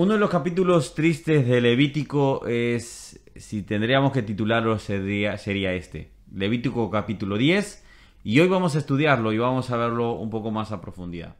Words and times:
Uno 0.00 0.12
de 0.12 0.20
los 0.20 0.30
capítulos 0.30 0.94
tristes 0.94 1.44
de 1.48 1.60
Levítico 1.60 2.46
es, 2.46 3.20
si 3.34 3.64
tendríamos 3.64 4.12
que 4.12 4.22
titularlo, 4.22 4.78
sería, 4.78 5.34
este. 5.74 6.12
Levítico 6.32 6.88
capítulo 6.88 7.36
10. 7.36 7.84
Y 8.22 8.38
hoy 8.38 8.46
vamos 8.46 8.76
a 8.76 8.78
estudiarlo 8.78 9.32
y 9.32 9.38
vamos 9.38 9.72
a 9.72 9.76
verlo 9.76 10.12
un 10.12 10.30
poco 10.30 10.52
más 10.52 10.70
a 10.70 10.80
profundidad. 10.80 11.34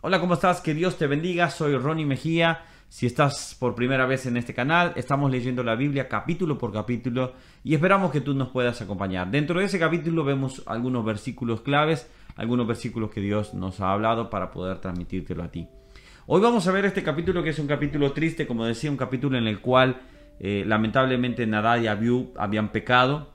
Hola, 0.00 0.18
¿cómo 0.18 0.32
estás? 0.32 0.62
Que 0.62 0.72
Dios 0.72 0.96
te 0.96 1.06
bendiga. 1.06 1.50
Soy 1.50 1.76
Ronnie 1.76 2.06
Mejía. 2.06 2.64
Si 2.88 3.04
estás 3.04 3.54
por 3.60 3.74
primera 3.74 4.06
vez 4.06 4.24
en 4.24 4.38
este 4.38 4.54
canal, 4.54 4.94
estamos 4.96 5.30
leyendo 5.30 5.62
la 5.62 5.74
Biblia 5.74 6.08
capítulo 6.08 6.56
por 6.56 6.72
capítulo 6.72 7.34
y 7.62 7.74
esperamos 7.74 8.10
que 8.10 8.22
tú 8.22 8.32
nos 8.32 8.48
puedas 8.48 8.80
acompañar. 8.80 9.30
Dentro 9.30 9.60
de 9.60 9.66
ese 9.66 9.78
capítulo 9.78 10.24
vemos 10.24 10.62
algunos 10.64 11.04
versículos 11.04 11.60
claves 11.60 12.10
algunos 12.38 12.66
versículos 12.66 13.10
que 13.10 13.20
Dios 13.20 13.52
nos 13.52 13.80
ha 13.80 13.92
hablado 13.92 14.30
para 14.30 14.50
poder 14.50 14.78
transmitírtelo 14.78 15.42
a 15.42 15.50
ti. 15.50 15.68
Hoy 16.26 16.40
vamos 16.40 16.66
a 16.68 16.72
ver 16.72 16.84
este 16.84 17.02
capítulo 17.02 17.42
que 17.42 17.50
es 17.50 17.58
un 17.58 17.66
capítulo 17.66 18.12
triste, 18.12 18.46
como 18.46 18.64
decía, 18.64 18.90
un 18.90 18.96
capítulo 18.96 19.36
en 19.36 19.48
el 19.48 19.60
cual 19.60 20.00
eh, 20.38 20.62
lamentablemente 20.66 21.46
Nadad 21.46 21.80
y 21.80 21.88
Abiú 21.88 22.32
habían 22.36 22.70
pecado. 22.70 23.32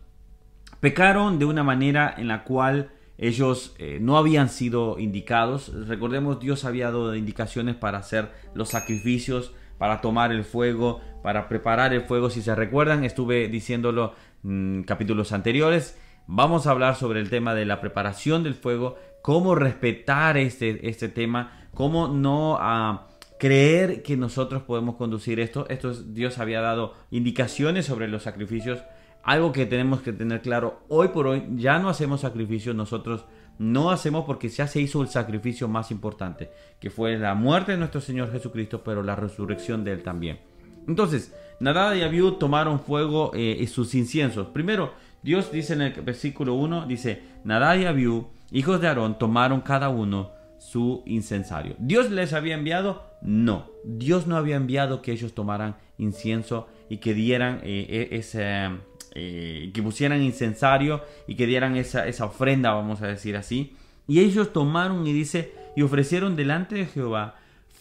Pecaron 0.79 1.37
de 1.37 1.45
una 1.45 1.63
manera 1.63 2.13
en 2.17 2.29
la 2.29 2.43
cual 2.43 2.91
ellos 3.17 3.75
eh, 3.77 3.99
no 4.01 4.17
habían 4.17 4.47
sido 4.47 4.97
indicados. 4.99 5.71
Recordemos, 5.87 6.39
Dios 6.39 6.63
había 6.63 6.85
dado 6.85 7.13
indicaciones 7.15 7.75
para 7.75 7.97
hacer 7.97 8.31
los 8.53 8.69
sacrificios, 8.69 9.53
para 9.77 9.99
tomar 9.99 10.31
el 10.31 10.45
fuego, 10.45 11.01
para 11.21 11.49
preparar 11.49 11.93
el 11.93 12.03
fuego. 12.03 12.29
Si 12.29 12.41
se 12.41 12.55
recuerdan, 12.55 13.03
estuve 13.03 13.49
diciéndolo 13.49 14.13
en 14.45 14.83
capítulos 14.87 15.33
anteriores. 15.33 15.97
Vamos 16.27 16.67
a 16.67 16.71
hablar 16.71 16.95
sobre 16.95 17.19
el 17.19 17.29
tema 17.29 17.53
de 17.53 17.65
la 17.65 17.81
preparación 17.81 18.43
del 18.43 18.53
fuego, 18.53 18.97
cómo 19.21 19.55
respetar 19.55 20.37
este, 20.37 20.87
este 20.87 21.09
tema, 21.09 21.67
cómo 21.73 22.07
no 22.07 22.57
ah, 22.59 23.07
creer 23.37 24.03
que 24.03 24.15
nosotros 24.15 24.63
podemos 24.63 24.95
conducir 24.95 25.41
esto. 25.41 25.67
Dios 26.07 26.39
había 26.39 26.61
dado 26.61 26.93
indicaciones 27.11 27.85
sobre 27.85 28.07
los 28.07 28.23
sacrificios. 28.23 28.79
Algo 29.21 29.51
que 29.51 29.65
tenemos 29.65 30.01
que 30.01 30.13
tener 30.13 30.41
claro, 30.41 30.81
hoy 30.89 31.09
por 31.09 31.27
hoy 31.27 31.43
ya 31.55 31.79
no 31.79 31.87
hacemos 31.87 32.21
sacrificios, 32.21 32.75
nosotros 32.75 33.25
no 33.57 33.91
hacemos 33.91 34.25
porque 34.25 34.49
ya 34.49 34.67
se 34.67 34.81
hizo 34.81 35.01
el 35.01 35.07
sacrificio 35.07 35.67
más 35.67 35.91
importante, 35.91 36.51
que 36.79 36.89
fue 36.89 37.17
la 37.17 37.33
muerte 37.33 37.73
de 37.73 37.77
nuestro 37.77 38.01
Señor 38.01 38.31
Jesucristo, 38.31 38.81
pero 38.83 39.01
la 39.01 39.15
resurrección 39.15 39.83
de 39.83 39.93
Él 39.93 40.03
también. 40.03 40.39
Entonces, 40.87 41.33
Nadab 41.59 41.95
y 41.95 42.01
Abiú 42.01 42.33
tomaron 42.33 42.79
fuego 42.81 43.31
eh, 43.33 43.57
y 43.59 43.67
sus 43.67 43.95
inciensos. 43.95 44.47
Primero, 44.47 44.91
Dios 45.23 45.51
dice 45.51 45.73
en 45.73 45.81
el 45.81 45.93
versículo 46.01 46.53
1, 46.55 46.85
dice, 46.85 47.21
Nadab 47.43 47.79
y 47.79 47.85
Abiú, 47.85 48.27
hijos 48.51 48.81
de 48.81 48.87
Aarón, 48.89 49.17
tomaron 49.17 49.61
cada 49.61 49.89
uno 49.89 50.31
su 50.59 51.01
incensario. 51.05 51.75
¿Dios 51.79 52.11
les 52.11 52.33
había 52.33 52.55
enviado? 52.55 53.03
No. 53.21 53.69
Dios 53.85 54.27
no 54.27 54.37
había 54.37 54.57
enviado 54.57 55.01
que 55.01 55.11
ellos 55.11 55.33
tomaran 55.33 55.75
incienso 55.97 56.67
y 56.89 56.97
que 56.97 57.13
dieran 57.13 57.61
eh, 57.63 58.09
e, 58.11 58.17
ese... 58.17 58.69
Eh, 59.15 59.69
que 59.75 59.83
pusieran 59.83 60.23
incensario 60.23 61.03
y 61.27 61.35
que 61.35 61.45
dieran 61.45 61.75
esa, 61.75 62.07
esa 62.07 62.25
ofrenda, 62.25 62.73
vamos 62.73 63.03
a 63.03 63.07
decir 63.07 63.37
así. 63.37 63.75
Y 64.07 64.21
ellos 64.21 64.51
tomaron 64.51 65.05
y 65.05 65.13
dice, 65.13 65.53
y 65.75 65.83
ofrecieron 65.83 66.35
delante 66.35 66.75
de 66.75 66.85
Jehová 66.87 67.35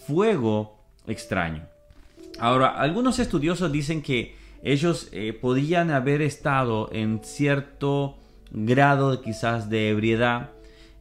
fuego 0.07 0.79
extraño. 1.07 1.67
Ahora, 2.39 2.69
algunos 2.69 3.19
estudiosos 3.19 3.73
dicen 3.73 4.03
que 4.03 4.37
ellos 4.63 5.09
eh, 5.13 5.33
podían 5.33 5.91
haber 5.91 6.23
estado 6.23 6.89
en 6.93 7.21
cierto 7.25 8.17
grado 8.51 9.21
quizás 9.21 9.69
de 9.69 9.91
ebriedad. 9.91 10.51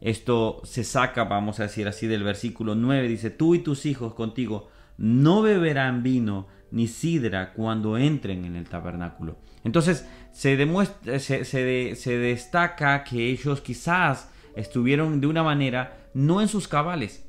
Esto 0.00 0.60
se 0.64 0.82
saca, 0.82 1.24
vamos 1.24 1.60
a 1.60 1.64
decir 1.64 1.86
así, 1.86 2.06
del 2.06 2.24
versículo 2.24 2.74
9. 2.74 3.06
Dice, 3.06 3.30
tú 3.30 3.54
y 3.54 3.60
tus 3.60 3.86
hijos 3.86 4.14
contigo 4.14 4.68
no 4.98 5.42
beberán 5.42 6.02
vino 6.02 6.48
ni 6.72 6.88
sidra 6.88 7.52
cuando 7.52 7.98
entren 7.98 8.44
en 8.44 8.56
el 8.56 8.68
tabernáculo. 8.68 9.36
Entonces 9.62 10.08
se, 10.32 10.56
demuestra, 10.56 11.20
se, 11.20 11.44
se 11.44 12.16
destaca 12.16 13.04
que 13.04 13.30
ellos 13.30 13.60
quizás 13.60 14.30
estuvieron 14.56 15.20
de 15.20 15.26
una 15.28 15.42
manera 15.42 16.08
no 16.14 16.40
en 16.40 16.48
sus 16.48 16.66
cabales. 16.66 17.24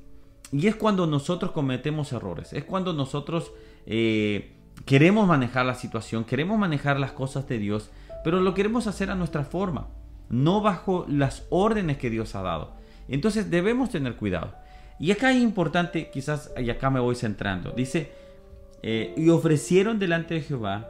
Y 0.51 0.67
es 0.67 0.75
cuando 0.75 1.07
nosotros 1.07 1.51
cometemos 1.51 2.11
errores, 2.11 2.53
es 2.53 2.63
cuando 2.63 2.93
nosotros 2.93 3.51
eh, 3.85 4.53
queremos 4.85 5.27
manejar 5.27 5.65
la 5.65 5.75
situación, 5.75 6.23
queremos 6.23 6.57
manejar 6.57 6.99
las 6.99 7.11
cosas 7.11 7.47
de 7.47 7.57
Dios, 7.57 7.89
pero 8.23 8.41
lo 8.41 8.53
queremos 8.53 8.87
hacer 8.87 9.09
a 9.09 9.15
nuestra 9.15 9.43
forma, 9.43 9.87
no 10.29 10.61
bajo 10.61 11.05
las 11.07 11.45
órdenes 11.49 11.97
que 11.97 12.09
Dios 12.09 12.35
ha 12.35 12.41
dado. 12.41 12.73
Entonces 13.07 13.49
debemos 13.49 13.89
tener 13.89 14.15
cuidado. 14.15 14.55
Y 14.99 15.11
acá 15.11 15.31
es 15.31 15.41
importante, 15.41 16.09
quizás, 16.11 16.51
y 16.57 16.69
acá 16.69 16.89
me 16.89 16.99
voy 16.99 17.15
centrando, 17.15 17.71
dice, 17.71 18.11
eh, 18.81 19.13
y 19.17 19.29
ofrecieron 19.29 19.99
delante 19.99 20.35
de 20.35 20.41
Jehová 20.41 20.89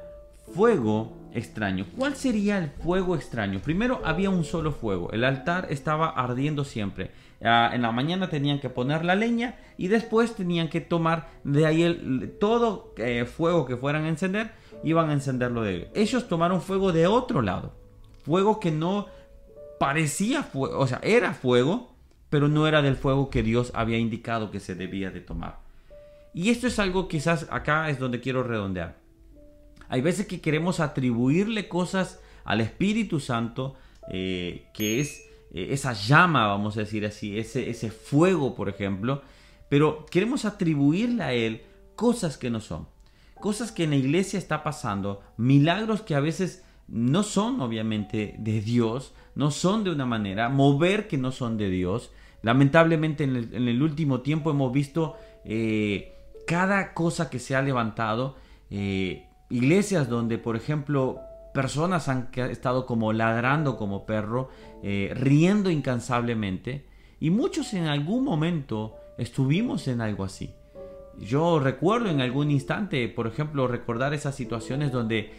fuego 0.53 1.13
extraño. 1.33 1.85
¿Cuál 1.97 2.15
sería 2.15 2.57
el 2.57 2.69
fuego 2.69 3.15
extraño? 3.15 3.59
Primero 3.59 4.01
había 4.03 4.29
un 4.29 4.43
solo 4.43 4.71
fuego, 4.71 5.11
el 5.11 5.23
altar 5.23 5.67
estaba 5.69 6.09
ardiendo 6.09 6.63
siempre. 6.63 7.11
Ah, 7.43 7.71
en 7.73 7.81
la 7.81 7.91
mañana 7.91 8.29
tenían 8.29 8.59
que 8.59 8.69
poner 8.69 9.03
la 9.03 9.15
leña 9.15 9.55
y 9.77 9.89
después 9.89 10.33
tenían 10.35 10.69
que 10.69 10.79
tomar 10.79 11.29
de 11.43 11.65
ahí 11.65 11.83
el, 11.83 12.37
todo 12.39 12.93
eh, 12.97 13.25
fuego 13.25 13.65
que 13.65 13.75
fueran 13.75 14.05
a 14.05 14.09
encender, 14.09 14.51
iban 14.83 15.09
a 15.09 15.13
encenderlo 15.13 15.61
de 15.63 15.75
ellos. 15.75 15.89
Ellos 15.93 16.27
tomaron 16.29 16.61
fuego 16.61 16.93
de 16.93 17.07
otro 17.07 17.41
lado, 17.41 17.73
fuego 18.23 18.61
que 18.61 18.71
no 18.71 19.07
parecía 19.77 20.43
fuego, 20.43 20.79
o 20.79 20.87
sea, 20.87 21.01
era 21.03 21.33
fuego, 21.33 21.93
pero 22.29 22.47
no 22.47 22.65
era 22.65 22.81
del 22.81 22.95
fuego 22.95 23.29
que 23.29 23.43
Dios 23.43 23.71
había 23.75 23.97
indicado 23.97 24.49
que 24.49 24.61
se 24.61 24.75
debía 24.75 25.11
de 25.11 25.19
tomar. 25.19 25.59
Y 26.33 26.49
esto 26.49 26.67
es 26.67 26.79
algo 26.79 27.07
quizás 27.07 27.47
acá 27.51 27.89
es 27.89 27.99
donde 27.99 28.21
quiero 28.21 28.43
redondear. 28.43 29.02
Hay 29.93 30.01
veces 30.01 30.25
que 30.25 30.41
queremos 30.41 30.79
atribuirle 30.79 31.69
cosas 31.69 32.19
al 32.45 32.61
Espíritu 32.61 33.19
Santo, 33.19 33.75
eh, 34.11 34.65
que 34.73 34.99
es 34.99 35.19
eh, 35.53 35.67
esa 35.69 35.93
llama, 35.93 36.47
vamos 36.47 36.75
a 36.77 36.79
decir 36.79 37.05
así, 37.05 37.37
ese, 37.37 37.69
ese 37.69 37.91
fuego, 37.91 38.55
por 38.55 38.69
ejemplo, 38.69 39.21
pero 39.69 40.07
queremos 40.07 40.45
atribuirle 40.45 41.21
a 41.21 41.33
Él 41.33 41.61
cosas 41.95 42.39
que 42.39 42.49
no 42.49 42.59
son. 42.59 42.87
Cosas 43.35 43.71
que 43.71 43.83
en 43.83 43.91
la 43.91 43.97
iglesia 43.97 44.39
está 44.39 44.63
pasando, 44.63 45.21
milagros 45.37 46.01
que 46.01 46.15
a 46.15 46.21
veces 46.21 46.63
no 46.87 47.21
son 47.21 47.61
obviamente 47.61 48.33
de 48.39 48.61
Dios, 48.61 49.13
no 49.35 49.51
son 49.51 49.83
de 49.83 49.91
una 49.91 50.07
manera, 50.07 50.49
mover 50.49 51.07
que 51.07 51.19
no 51.19 51.31
son 51.31 51.55
de 51.55 51.69
Dios. 51.69 52.11
Lamentablemente 52.41 53.25
en 53.25 53.35
el, 53.35 53.83
último 53.83 54.21
tiempo 54.21 54.49
hemos 54.49 54.73
visto 54.73 55.17
eh, 55.45 56.15
cada 56.47 56.95
cosa 56.95 57.29
que 57.29 57.37
se 57.37 57.55
ha 57.55 57.61
levantado, 57.61 58.37
iglesias 59.53 60.09
donde, 60.09 60.39
por 60.39 60.55
ejemplo, 60.55 61.21
personas 61.53 62.09
han 62.09 62.29
estado 62.49 62.87
como 62.87 63.13
ladrando 63.13 63.77
como 63.77 64.05
perro, 64.05 64.49
eh, 64.81 65.13
riendo 65.15 65.69
incansablemente, 65.69 66.87
y 67.19 67.29
muchos 67.29 67.73
en 67.75 67.85
algún 67.85 68.23
momento 68.23 68.95
estuvimos 69.17 69.87
en 69.87 70.01
algo 70.01 70.23
así. 70.23 70.55
Yo 71.19 71.59
recuerdo 71.59 72.09
en 72.09 72.21
algún 72.21 72.49
instante, 72.49 73.07
por 73.07 73.27
ejemplo, 73.27 73.67
recordar 73.67 74.15
esas 74.15 74.35
situaciones 74.35 74.91
donde 74.91 75.31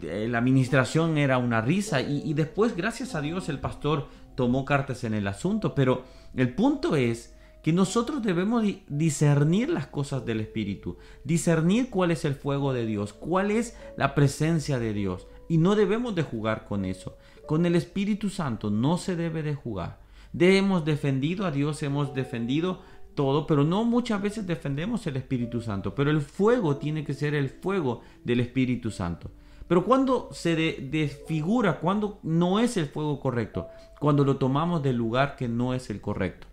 eh, 0.00 0.26
la 0.30 0.38
administración 0.38 1.18
era 1.18 1.36
una 1.36 1.60
risa 1.60 2.00
y, 2.00 2.22
y 2.24 2.32
después, 2.32 2.74
gracias 2.74 3.14
a 3.14 3.20
Dios, 3.20 3.50
el 3.50 3.60
pastor 3.60 4.08
tomó 4.34 4.64
cartas 4.64 5.04
en 5.04 5.12
el 5.12 5.26
asunto, 5.26 5.74
pero 5.74 6.04
el 6.34 6.54
punto 6.54 6.96
es 6.96 7.33
que 7.64 7.72
nosotros 7.72 8.22
debemos 8.22 8.62
discernir 8.88 9.70
las 9.70 9.86
cosas 9.86 10.26
del 10.26 10.40
Espíritu, 10.40 10.98
discernir 11.24 11.88
cuál 11.88 12.10
es 12.10 12.26
el 12.26 12.34
fuego 12.34 12.74
de 12.74 12.84
Dios, 12.84 13.14
cuál 13.14 13.50
es 13.50 13.74
la 13.96 14.14
presencia 14.14 14.78
de 14.78 14.92
Dios. 14.92 15.26
Y 15.48 15.56
no 15.56 15.74
debemos 15.74 16.14
de 16.14 16.24
jugar 16.24 16.66
con 16.66 16.84
eso. 16.84 17.16
Con 17.46 17.64
el 17.64 17.74
Espíritu 17.74 18.28
Santo 18.28 18.68
no 18.68 18.98
se 18.98 19.16
debe 19.16 19.42
de 19.42 19.54
jugar. 19.54 20.02
De 20.34 20.58
hemos 20.58 20.84
defendido 20.84 21.46
a 21.46 21.50
Dios, 21.50 21.82
hemos 21.82 22.12
defendido 22.12 22.82
todo, 23.14 23.46
pero 23.46 23.64
no 23.64 23.84
muchas 23.84 24.20
veces 24.20 24.46
defendemos 24.46 25.06
el 25.06 25.16
Espíritu 25.16 25.62
Santo. 25.62 25.94
Pero 25.94 26.10
el 26.10 26.20
fuego 26.20 26.76
tiene 26.76 27.02
que 27.02 27.14
ser 27.14 27.34
el 27.34 27.48
fuego 27.48 28.02
del 28.24 28.40
Espíritu 28.40 28.90
Santo. 28.90 29.30
Pero 29.66 29.86
cuando 29.86 30.28
se 30.32 30.54
desfigura, 30.54 31.80
cuando 31.80 32.20
no 32.24 32.60
es 32.60 32.76
el 32.76 32.88
fuego 32.88 33.18
correcto, 33.20 33.68
cuando 34.00 34.22
lo 34.22 34.36
tomamos 34.36 34.82
del 34.82 34.96
lugar 34.96 35.34
que 35.34 35.48
no 35.48 35.72
es 35.72 35.88
el 35.88 36.02
correcto. 36.02 36.48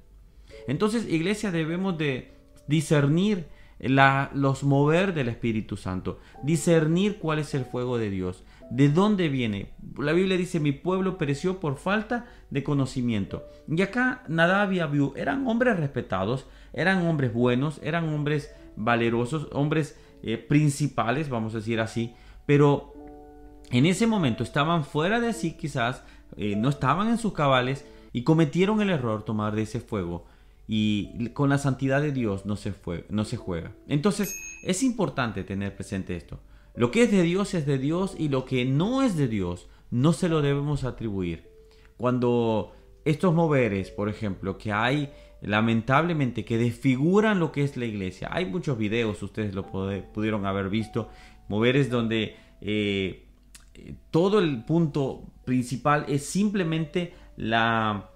Entonces, 0.67 1.07
iglesia, 1.09 1.51
debemos 1.51 1.97
de 1.97 2.31
discernir 2.67 3.47
los 4.33 4.63
mover 4.63 5.13
del 5.13 5.27
Espíritu 5.27 5.75
Santo, 5.75 6.19
discernir 6.43 7.17
cuál 7.17 7.39
es 7.39 7.53
el 7.55 7.65
fuego 7.65 7.97
de 7.97 8.09
Dios, 8.09 8.43
de 8.69 8.89
dónde 8.89 9.27
viene. 9.27 9.73
La 9.97 10.13
Biblia 10.13 10.37
dice, 10.37 10.59
mi 10.59 10.71
pueblo 10.71 11.17
pereció 11.17 11.59
por 11.59 11.77
falta 11.77 12.25
de 12.51 12.63
conocimiento. 12.63 13.43
Y 13.67 13.81
acá 13.81 14.23
Nadab 14.27 14.71
y 14.73 14.79
Abiú 14.79 15.13
eran 15.15 15.47
hombres 15.47 15.77
respetados, 15.77 16.47
eran 16.73 17.05
hombres 17.07 17.33
buenos, 17.33 17.79
eran 17.83 18.07
hombres 18.09 18.53
valerosos, 18.75 19.49
hombres 19.51 19.99
eh, 20.21 20.37
principales, 20.37 21.29
vamos 21.29 21.53
a 21.53 21.57
decir 21.57 21.79
así, 21.79 22.13
pero 22.45 22.93
en 23.71 23.85
ese 23.85 24.05
momento 24.05 24.43
estaban 24.43 24.83
fuera 24.85 25.19
de 25.19 25.33
sí 25.33 25.57
quizás, 25.57 26.03
eh, 26.37 26.55
no 26.55 26.69
estaban 26.69 27.09
en 27.09 27.17
sus 27.17 27.33
cabales 27.33 27.85
y 28.13 28.23
cometieron 28.23 28.81
el 28.81 28.89
error 28.89 29.23
tomar 29.23 29.55
de 29.55 29.63
ese 29.63 29.79
fuego 29.79 30.25
y 30.73 31.27
con 31.33 31.49
la 31.49 31.57
santidad 31.57 32.01
de 32.01 32.13
Dios 32.13 32.45
no 32.45 32.55
se, 32.55 32.71
fue, 32.71 33.05
no 33.09 33.25
se 33.25 33.35
juega. 33.35 33.75
Entonces 33.89 34.39
es 34.63 34.83
importante 34.83 35.43
tener 35.43 35.75
presente 35.75 36.15
esto. 36.15 36.39
Lo 36.75 36.91
que 36.91 37.03
es 37.03 37.11
de 37.11 37.23
Dios 37.23 37.53
es 37.55 37.65
de 37.65 37.77
Dios 37.77 38.15
y 38.17 38.29
lo 38.29 38.45
que 38.45 38.63
no 38.63 39.03
es 39.03 39.17
de 39.17 39.27
Dios 39.27 39.67
no 39.89 40.13
se 40.13 40.29
lo 40.29 40.41
debemos 40.41 40.85
atribuir. 40.85 41.49
Cuando 41.97 42.71
estos 43.03 43.33
moveres, 43.33 43.91
por 43.91 44.07
ejemplo, 44.07 44.57
que 44.57 44.71
hay 44.71 45.11
lamentablemente 45.41 46.45
que 46.45 46.57
desfiguran 46.57 47.37
lo 47.37 47.51
que 47.51 47.65
es 47.65 47.75
la 47.75 47.83
iglesia. 47.83 48.29
Hay 48.31 48.45
muchos 48.45 48.77
videos, 48.77 49.21
ustedes 49.21 49.53
lo 49.53 49.65
pudieron 49.65 50.45
haber 50.45 50.69
visto, 50.69 51.09
moveres 51.49 51.89
donde 51.89 52.37
eh, 52.61 53.27
todo 54.09 54.39
el 54.39 54.63
punto 54.63 55.33
principal 55.43 56.05
es 56.07 56.25
simplemente 56.25 57.13
la, 57.35 58.11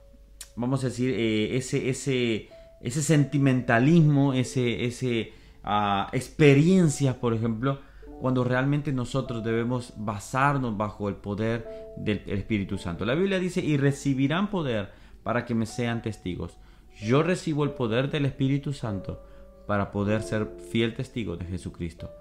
vamos 0.56 0.84
a 0.84 0.88
decir, 0.88 1.12
eh, 1.12 1.58
ese, 1.58 1.90
ese, 1.90 2.50
ese 2.82 3.02
sentimentalismo, 3.02 4.34
ese, 4.34 4.86
ese 4.86 5.34
uh, 5.64 6.08
experiencias, 6.14 7.16
por 7.16 7.34
ejemplo, 7.34 7.80
cuando 8.20 8.44
realmente 8.44 8.92
nosotros 8.92 9.44
debemos 9.44 9.94
basarnos 9.98 10.78
bajo 10.78 11.10
el 11.10 11.16
poder 11.16 11.68
del 11.98 12.22
Espíritu 12.28 12.78
Santo. 12.78 13.06
La 13.06 13.16
Biblia 13.16 13.40
dice, 13.40 13.62
y 13.62 13.78
recibirán 13.78 14.50
poder 14.50 14.92
para 15.24 15.46
que 15.46 15.56
me 15.56 15.66
sean 15.66 16.02
testigos. 16.02 16.58
Yo 17.02 17.24
recibo 17.24 17.64
el 17.64 17.72
poder 17.72 18.10
del 18.10 18.26
Espíritu 18.26 18.72
Santo 18.72 19.22
para 19.68 19.92
poder 19.92 20.22
ser 20.24 20.48
fiel 20.72 20.94
testigo 20.94 21.36
de 21.36 21.46
Jesucristo. 21.46 22.12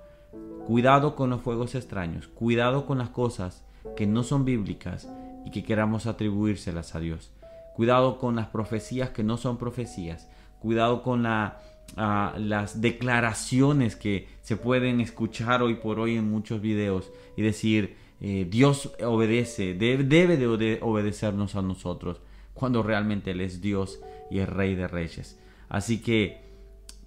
Cuidado 0.66 1.14
con 1.14 1.30
los 1.30 1.42
fuegos 1.42 1.74
extraños, 1.74 2.26
cuidado 2.28 2.86
con 2.86 2.98
las 2.98 3.10
cosas 3.10 3.64
que 3.96 4.06
no 4.06 4.22
son 4.22 4.44
bíblicas 4.44 5.08
y 5.44 5.50
que 5.50 5.62
queramos 5.62 6.06
atribuírselas 6.06 6.94
a 6.94 7.00
Dios. 7.00 7.30
Cuidado 7.74 8.18
con 8.18 8.36
las 8.36 8.46
profecías 8.48 9.10
que 9.10 9.24
no 9.24 9.36
son 9.36 9.58
profecías. 9.58 10.28
Cuidado 10.60 11.02
con 11.02 11.22
las 11.24 12.80
declaraciones 12.80 13.96
que 13.96 14.28
se 14.42 14.56
pueden 14.56 15.00
escuchar 15.00 15.62
hoy 15.62 15.74
por 15.74 15.98
hoy 15.98 16.16
en 16.16 16.30
muchos 16.30 16.60
videos 16.60 17.10
y 17.36 17.42
decir 17.42 17.96
eh, 18.20 18.46
Dios 18.48 18.92
obedece, 19.04 19.74
debe 19.74 20.36
de 20.36 20.78
obedecernos 20.80 21.56
a 21.56 21.62
nosotros 21.62 22.20
cuando 22.54 22.82
realmente 22.82 23.32
Él 23.32 23.40
es 23.40 23.60
Dios 23.60 24.00
y 24.30 24.38
es 24.38 24.48
Rey 24.48 24.74
de 24.74 24.88
Reyes. 24.88 25.38
Así 25.68 26.00
que 26.00 26.40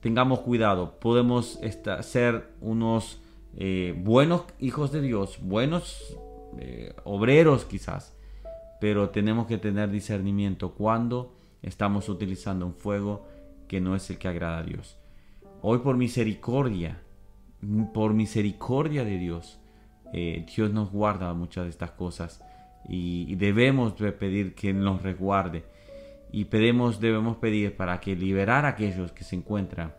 tengamos 0.01 0.39
cuidado, 0.41 0.99
podemos 0.99 1.59
ser 2.01 2.51
unos 2.61 3.21
eh, 3.55 3.95
buenos 3.97 4.43
hijos 4.59 4.91
de 4.91 5.01
Dios, 5.01 5.39
buenos 5.41 6.17
eh, 6.59 6.93
obreros 7.05 7.65
quizás, 7.65 8.16
pero 8.79 9.09
tenemos 9.09 9.47
que 9.47 9.57
tener 9.57 9.89
discernimiento 9.89 10.73
cuando 10.73 11.35
estamos 11.61 12.09
utilizando 12.09 12.65
un 12.65 12.75
fuego 12.75 13.27
que 13.67 13.81
no 13.81 13.95
es 13.95 14.09
el 14.09 14.17
que 14.17 14.27
agrada 14.27 14.59
a 14.59 14.63
Dios. 14.63 14.97
Hoy 15.61 15.79
por 15.79 15.97
misericordia, 15.97 17.01
por 17.93 18.13
misericordia 18.13 19.03
de 19.03 19.17
Dios, 19.17 19.59
eh, 20.13 20.45
Dios 20.55 20.71
nos 20.71 20.91
guarda 20.91 21.33
muchas 21.33 21.65
de 21.65 21.69
estas 21.71 21.91
cosas 21.91 22.41
y, 22.87 23.35
debemos 23.35 23.93
pedir 23.93 24.55
que 24.55 24.73
nos 24.73 25.01
resguarde 25.01 25.65
y 26.31 26.45
pedimos, 26.45 26.99
debemos 26.99 27.37
pedir 27.37 27.75
para 27.75 27.99
que 27.99 28.15
liberar 28.15 28.65
a 28.65 28.69
aquellos 28.69 29.11
que 29.11 29.23
se 29.23 29.35
encuentran 29.35 29.93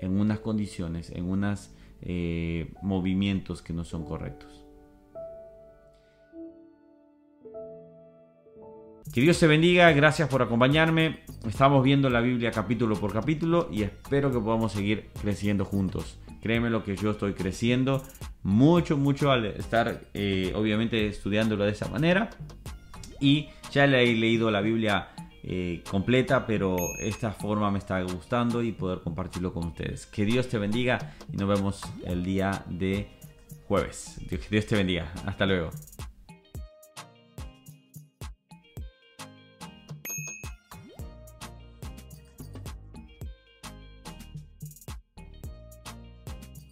en 0.00 0.18
unas 0.18 0.40
condiciones, 0.40 1.10
en 1.10 1.24
unos 1.24 1.70
eh, 2.02 2.72
movimientos 2.82 3.62
que 3.62 3.72
no 3.72 3.84
son 3.84 4.04
correctos. 4.04 4.64
Que 9.14 9.20
Dios 9.20 9.38
te 9.38 9.46
bendiga, 9.46 9.92
gracias 9.92 10.28
por 10.28 10.42
acompañarme. 10.42 11.20
Estamos 11.46 11.84
viendo 11.84 12.10
la 12.10 12.20
Biblia 12.20 12.50
capítulo 12.50 12.96
por 12.96 13.12
capítulo 13.12 13.68
y 13.70 13.84
espero 13.84 14.32
que 14.32 14.40
podamos 14.40 14.72
seguir 14.72 15.10
creciendo 15.22 15.64
juntos. 15.64 16.18
Créeme 16.42 16.68
lo 16.68 16.82
que 16.82 16.96
yo 16.96 17.12
estoy 17.12 17.34
creciendo 17.34 18.02
mucho, 18.42 18.96
mucho 18.96 19.30
al 19.30 19.46
estar 19.46 20.00
eh, 20.14 20.52
obviamente 20.56 21.06
estudiándolo 21.06 21.62
de 21.62 21.70
esa 21.70 21.86
manera. 21.86 22.30
Y 23.20 23.50
ya 23.70 23.86
le 23.86 24.02
he 24.02 24.16
leído 24.16 24.50
la 24.50 24.60
Biblia 24.60 25.10
eh, 25.44 25.84
completa, 25.88 26.44
pero 26.44 26.76
esta 26.98 27.30
forma 27.30 27.70
me 27.70 27.78
está 27.78 28.02
gustando 28.02 28.64
y 28.64 28.72
poder 28.72 28.98
compartirlo 28.98 29.52
con 29.52 29.68
ustedes. 29.68 30.06
Que 30.06 30.24
Dios 30.24 30.48
te 30.48 30.58
bendiga 30.58 31.14
y 31.32 31.36
nos 31.36 31.48
vemos 31.48 31.82
el 32.04 32.24
día 32.24 32.64
de 32.66 33.10
jueves. 33.68 34.20
Que 34.28 34.40
Dios 34.50 34.66
te 34.66 34.74
bendiga. 34.74 35.12
Hasta 35.24 35.46
luego. 35.46 35.70